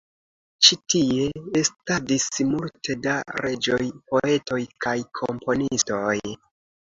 Ĉi 0.67 0.75
tie 0.93 1.25
estadis 1.59 2.23
multe 2.53 2.95
da 3.03 3.13
reĝoj, 3.43 3.79
poetoj 4.13 4.59
kaj 4.87 4.97
komponistoj. 5.21 6.17